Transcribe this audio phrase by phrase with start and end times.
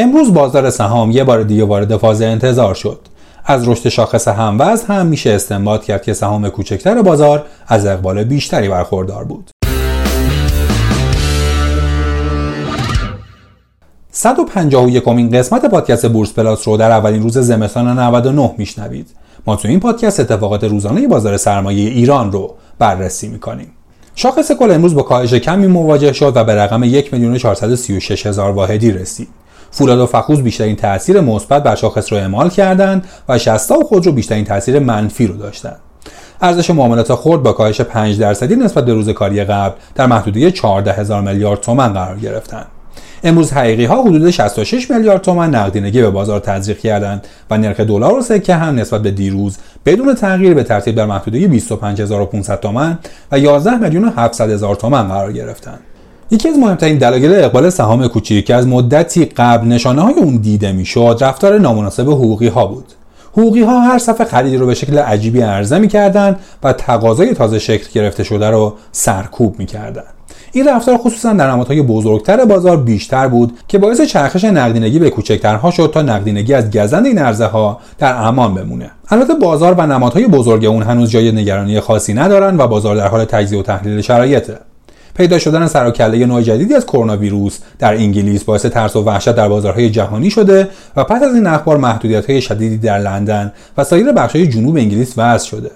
[0.00, 2.98] امروز بازار سهام یه بار دیگه وارد فاز انتظار شد.
[3.44, 8.68] از رشد شاخص هموز هم میشه استنباط کرد که سهام کوچکتر بازار از اقبال بیشتری
[8.68, 9.50] برخوردار بود.
[14.10, 19.10] 151 کمین قسمت پادکست بورس پلاس رو در اولین روز زمستان 99 میشنوید.
[19.46, 23.72] ما تو این پادکست اتفاقات روزانه بازار سرمایه ایران رو بررسی می‌کنیم.
[24.14, 27.38] شاخص کل امروز با کاهش کمی مواجه شد و به رقم 1 میلیون
[28.24, 29.37] هزار واحدی رسید.
[29.70, 34.12] فولاد و فخوز بیشترین تاثیر مثبت بر شاخص رو اعمال کردند و شستا و خودرو
[34.12, 35.76] بیشترین تاثیر منفی رو داشتند
[36.40, 40.92] ارزش معاملات خرد با کاهش 5 درصدی نسبت به روز کاری قبل در محدوده 14
[40.92, 42.66] هزار میلیارد تومان قرار گرفتند
[43.24, 48.18] امروز حقیقی ها حدود 66 میلیارد تومان نقدینگی به بازار تزریق کردند و نرخ دلار
[48.18, 52.98] و سکه هم نسبت به دیروز بدون تغییر به ترتیب در محدوده 25500 تومان
[53.32, 55.80] و 11 میلیون 700 هزار تومان قرار گرفتند.
[56.30, 60.72] یکی از مهمترین دلایل اقبال سهام کوچیک که از مدتی قبل نشانه های اون دیده
[60.72, 62.84] می‌شد رفتار نامناسب حقوقی ها بود.
[63.32, 67.86] حقوقی ها هر صفحه خریدی رو به شکل عجیبی عرضه می‌کردند و تقاضای تازه شکل
[67.92, 70.04] گرفته شده رو سرکوب می‌کردند
[70.52, 75.70] این رفتار خصوصا در نمادهای بزرگتر بازار بیشتر بود که باعث چرخش نقدینگی به کوچکترها
[75.70, 78.90] شد تا نقدینگی از گزند این عرضه ها در امان بمونه.
[79.08, 83.24] البته بازار و نمادهای بزرگ اون هنوز جای نگرانی خاصی ندارن و بازار در حال
[83.24, 84.58] تجزیه و تحلیل شرایطه.
[85.18, 85.92] پیدا شدن سر
[86.26, 90.68] نوع جدیدی از کرونا ویروس در انگلیس باعث ترس و وحشت در بازارهای جهانی شده
[90.96, 95.14] و پس از این اخبار محدودیت های شدیدی در لندن و سایر بخشهای جنوب انگلیس
[95.16, 95.70] وضع شده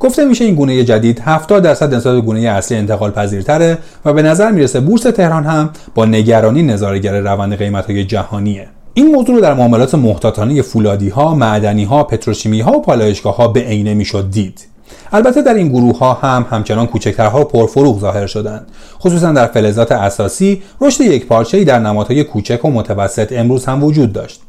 [0.00, 4.22] گفته میشه این گونه جدید 70 درصد نسبت به گونه اصلی انتقال پذیرتره و به
[4.22, 9.40] نظر می‌رسه بورس تهران هم با نگرانی نظارهگر روند قیمت های جهانیه این موضوع رو
[9.40, 14.30] در معاملات محتاطانه فولادی ها، معدنی ها، پتروشیمی ها و پالایشگاه ها به عینه می‌شد
[14.30, 14.73] دید.
[15.12, 18.66] البته در این گروه ها هم همچنان کوچکترها پرفروغ ظاهر شدند.
[19.00, 24.12] خصوصا در فلزات اساسی رشد یک پارچه‌ای در نمادهای کوچک و متوسط امروز هم وجود
[24.12, 24.40] داشت.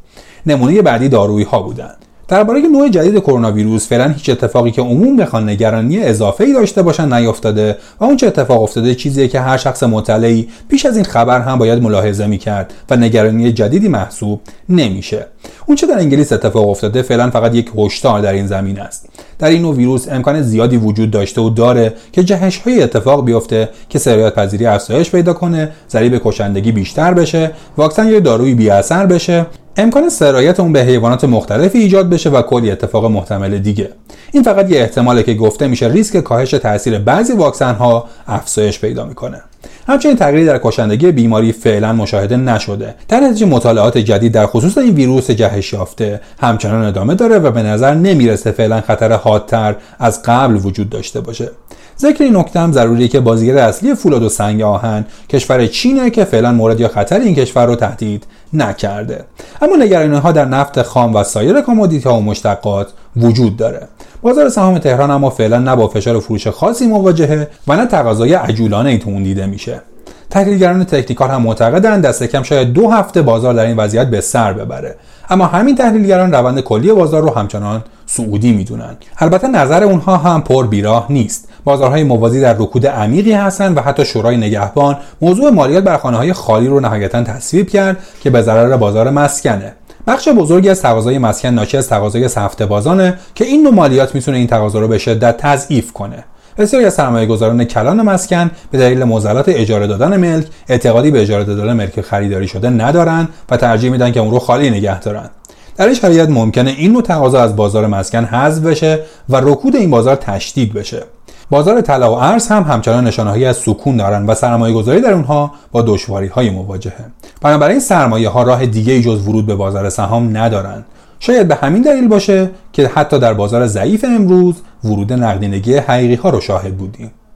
[0.45, 1.97] نمونه بعدی دارویی ها بودند.
[2.27, 6.81] درباره نوع جدید کرونا ویروس فعلا هیچ اتفاقی که عموم بخوان نگرانی اضافه ای داشته
[6.81, 11.05] باشن نیافتاده و اون چه اتفاق افتاده چیزیه که هر شخص مطلعی پیش از این
[11.05, 15.27] خبر هم باید ملاحظه می‌کرد و نگرانی جدیدی محسوب نمیشه.
[15.65, 19.10] اون چه در انگلیس اتفاق افتاده فعلا فقط یک هشدار در این زمین است.
[19.40, 23.70] در این نوع ویروس امکان زیادی وجود داشته و داره که جهش های اتفاق بیفته
[23.90, 29.06] که سرایت پذیری افزایش پیدا کنه ضریب کشندگی بیشتر بشه واکسن یا دارویی بی اثر
[29.06, 29.46] بشه.
[29.78, 33.90] امکان سرایت اون به حیوانات مختلفی ایجاد بشه و کلی اتفاق محتمل دیگه.
[34.31, 39.05] این فقط یه احتماله که گفته میشه ریسک کاهش تاثیر بعضی واکسن ها افزایش پیدا
[39.05, 39.42] می‌کنه.
[39.87, 42.95] همچنین تغییری در کشندگی بیماری فعلا مشاهده نشده.
[43.08, 47.64] در نتیجه مطالعات جدید در خصوص این ویروس جهش یافته همچنان ادامه داره و به
[47.64, 51.52] نظر نمی‌رسه فعلا خطر حادتر از قبل وجود داشته باشه.
[51.99, 56.23] ذکر این نکته هم ضروریه که بازیگر اصلی فولاد و سنگ آهن کشور چینه که
[56.23, 58.23] فعلا مورد یا خطر این کشور رو تهدید
[58.54, 59.23] نکرده.
[59.61, 62.87] اما نگرانی ها در نفت خام و سایر کامودیتی ها و مشتقات
[63.17, 63.87] وجود داره.
[64.21, 68.89] بازار سهام تهران اما فعلا نه با فشار فروش خاصی مواجهه و نه تقاضای عجولانه
[68.89, 69.81] ای تو دیده میشه.
[70.30, 74.54] تحلیلگران تکنیکال هم معتقدند دست کم شاید دو هفته بازار در این وضعیت به سر
[74.54, 74.95] ببره.
[75.30, 78.98] اما همین تحلیلگران روند کلی بازار رو همچنان سعودی می‌دونن.
[79.17, 81.48] البته نظر اونها هم پر بیراه نیست.
[81.64, 86.33] بازارهای موازی در رکود عمیقی هستند و حتی شورای نگهبان موضوع مالیات بر خانه های
[86.33, 89.73] خالی رو نهایتا تصویب کرد که به ضرر بازار مسکنه.
[90.08, 94.38] بخش بزرگی از تقاضای مسکن ناشی از تقاضای سفته بازانه که این نوع مالیات می‌تونه
[94.38, 96.23] این تقاضا رو به شدت تضعیف کنه.
[96.58, 101.43] بسیاری از سرمایه گذاران کلان مسکن به دلیل موزلات اجاره دادن ملک اعتقادی به اجاره
[101.43, 105.30] دادن ملک خریداری شده ندارند و ترجیح میدن که اون رو خالی نگه دارن.
[105.77, 108.99] در این شرایط ممکنه این نوع تقاضا از بازار مسکن حذف بشه
[109.30, 111.04] و رکود این بازار تشدید بشه.
[111.50, 115.52] بازار طلا و ارز هم همچنان نشانهایی از سکون دارند و سرمایه گذاری در اونها
[115.72, 117.06] با دشواری های مواجهه.
[117.42, 120.86] بنابراین سرمایه ها راه دیگه جز ورود به بازار سهام ندارند
[121.20, 126.30] شاید به همین دلیل باشه که حتی در بازار ضعیف امروز ورود نقدینگی حقیقی ها
[126.30, 127.11] رو شاهد بودیم.